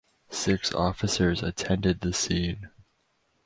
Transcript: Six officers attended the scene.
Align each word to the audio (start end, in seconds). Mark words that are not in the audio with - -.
Six 0.31 0.73
officers 0.73 1.43
attended 1.43 2.01
the 2.01 2.11
scene. 2.11 2.71